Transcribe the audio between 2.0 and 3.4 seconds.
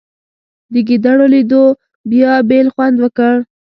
بیا بېل خوند وکړ.